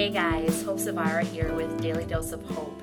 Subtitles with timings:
[0.00, 2.82] Zvara here with Daily Dose of Hope.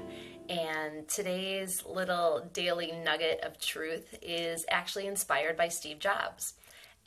[0.50, 6.54] And today's little daily nugget of truth is actually inspired by Steve Jobs.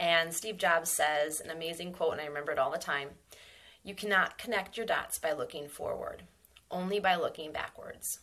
[0.01, 3.11] And Steve Jobs says an amazing quote, and I remember it all the time
[3.84, 6.25] You cannot connect your dots by looking forward,
[6.73, 8.19] only by looking backwards.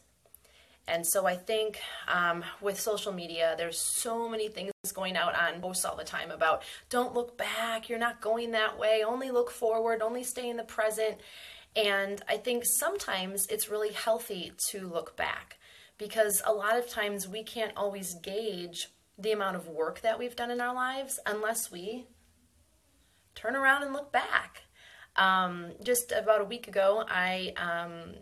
[0.89, 5.61] And so I think um, with social media, there's so many things going out on
[5.61, 9.52] posts all the time about don't look back, you're not going that way, only look
[9.52, 11.17] forward, only stay in the present.
[11.77, 15.58] And I think sometimes it's really healthy to look back
[16.00, 20.36] because a lot of times we can't always gauge the amount of work that we've
[20.36, 22.08] done in our lives unless we
[23.36, 24.63] turn around and look back.
[25.16, 28.16] Um, just about a week ago, I um,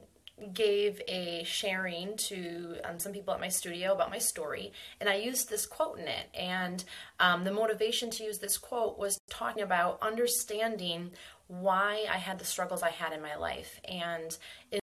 [0.53, 5.16] gave a sharing to um, some people at my studio about my story, and I
[5.16, 6.28] used this quote in it.
[6.34, 6.84] And
[7.19, 11.12] um, the motivation to use this quote was talking about understanding
[11.47, 13.79] why I had the struggles I had in my life.
[13.88, 14.35] And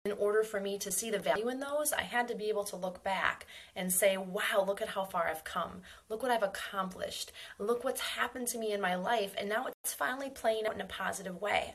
[0.05, 2.65] in order for me to see the value in those, I had to be able
[2.65, 5.83] to look back and say, wow, look at how far I've come.
[6.09, 7.31] Look what I've accomplished.
[7.59, 9.35] Look what's happened to me in my life.
[9.39, 11.75] And now it's finally playing out in a positive way.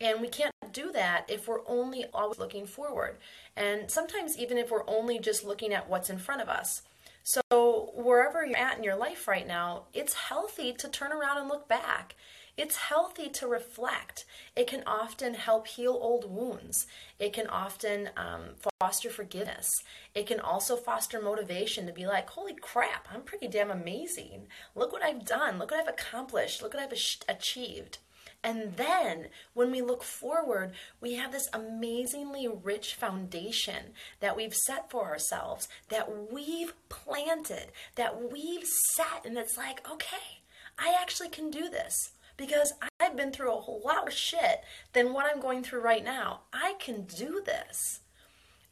[0.00, 3.18] And we can't do that if we're only always looking forward.
[3.56, 6.82] And sometimes, even if we're only just looking at what's in front of us.
[7.24, 11.48] So, wherever you're at in your life right now, it's healthy to turn around and
[11.48, 12.14] look back.
[12.58, 14.24] It's healthy to reflect.
[14.56, 16.88] It can often help heal old wounds.
[17.20, 19.70] It can often um, foster forgiveness.
[20.12, 24.48] It can also foster motivation to be like, holy crap, I'm pretty damn amazing.
[24.74, 25.60] Look what I've done.
[25.60, 26.60] Look what I've accomplished.
[26.60, 26.98] Look what I've
[27.28, 27.98] achieved.
[28.42, 34.90] And then when we look forward, we have this amazingly rich foundation that we've set
[34.90, 39.24] for ourselves, that we've planted, that we've set.
[39.24, 40.42] And it's like, okay,
[40.76, 44.62] I actually can do this because I've been through a whole lot of shit
[44.94, 46.40] than what I'm going through right now.
[46.54, 48.00] I can do this.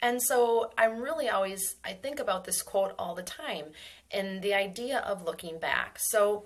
[0.01, 3.67] And so I'm really always, I think about this quote all the time
[4.11, 5.99] and the idea of looking back.
[5.99, 6.45] So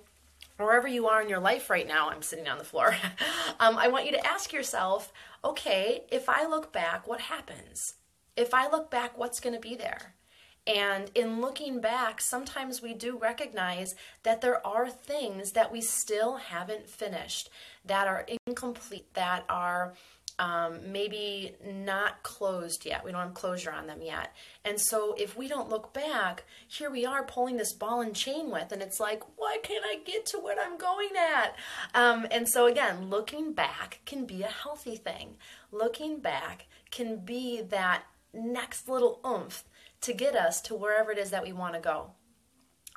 [0.56, 2.96] wherever you are in your life right now, I'm sitting on the floor.
[3.60, 7.94] um, I want you to ask yourself okay, if I look back, what happens?
[8.36, 10.14] If I look back, what's going to be there?
[10.72, 16.36] And in looking back, sometimes we do recognize that there are things that we still
[16.36, 17.50] haven't finished,
[17.84, 19.94] that are incomplete, that are
[20.38, 23.04] um, maybe not closed yet.
[23.04, 24.32] We don't have closure on them yet.
[24.64, 28.48] And so if we don't look back, here we are pulling this ball and chain
[28.50, 31.56] with, and it's like, why can't I get to what I'm going at?
[31.94, 35.36] Um, and so again, looking back can be a healthy thing.
[35.72, 39.64] Looking back can be that next little oomph
[40.02, 42.12] to get us to wherever it is that we want to go.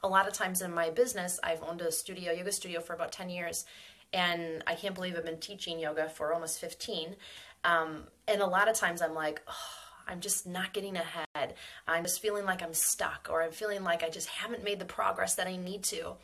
[0.03, 3.11] A lot of times in my business, I've owned a studio, yoga studio for about
[3.11, 3.65] 10 years,
[4.11, 7.15] and I can't believe I've been teaching yoga for almost 15.
[7.63, 11.55] Um, and a lot of times I'm like, oh, I'm just not getting ahead.
[11.87, 14.85] I'm just feeling like I'm stuck, or I'm feeling like I just haven't made the
[14.85, 16.15] progress that I need to.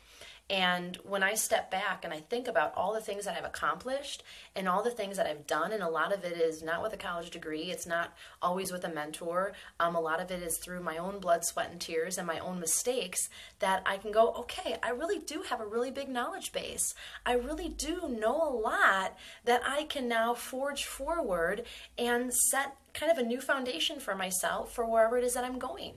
[0.50, 4.24] And when I step back and I think about all the things that I've accomplished
[4.56, 6.92] and all the things that I've done, and a lot of it is not with
[6.92, 9.52] a college degree, it's not always with a mentor.
[9.78, 12.40] Um, a lot of it is through my own blood, sweat, and tears and my
[12.40, 13.28] own mistakes
[13.60, 16.94] that I can go, okay, I really do have a really big knowledge base.
[17.24, 21.62] I really do know a lot that I can now forge forward
[21.96, 25.58] and set kind of a new foundation for myself for wherever it is that I'm
[25.58, 25.94] going.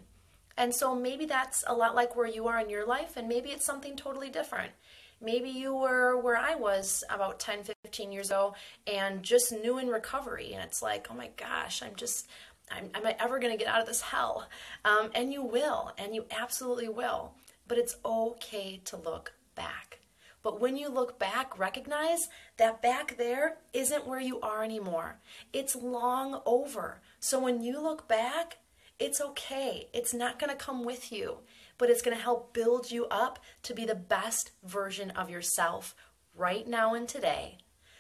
[0.58, 3.50] And so maybe that's a lot like where you are in your life, and maybe
[3.50, 4.72] it's something totally different.
[5.20, 8.56] Maybe you were where I was about 10, 15 years ago
[8.86, 10.52] and just new in recovery.
[10.54, 12.28] And it's like, oh my gosh, I'm just,
[12.70, 14.50] I'm, am I ever going to get out of this hell?
[14.84, 17.36] Um, and you will, and you absolutely will.
[17.70, 20.00] But it's okay to look back.
[20.44, 25.20] But when you look back, recognize that back there isn't where you are anymore.
[25.54, 27.02] It's long over.
[27.20, 28.58] So when you look back,
[29.00, 29.88] it's okay.
[29.94, 31.40] It's not going to come with you,
[31.78, 35.96] but it's going to help build you up to be the best version of yourself
[36.36, 37.58] right now and today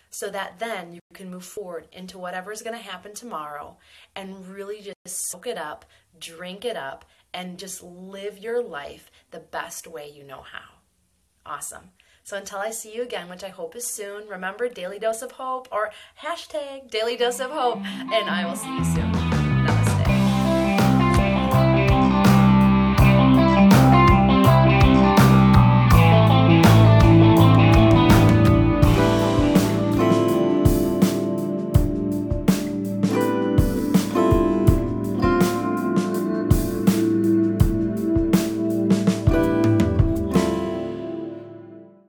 [0.09, 3.77] so that then you can move forward into whatever is going to happen tomorrow
[4.15, 5.85] and really just soak it up,
[6.19, 10.75] drink it up, and just live your life the best way you know how.
[11.45, 11.89] Awesome.
[12.23, 15.33] So until I see you again, which I hope is soon, remember Daily Dose of
[15.33, 15.91] Hope or
[16.21, 19.22] hashtag Daily Dose of Hope, and I will see you soon.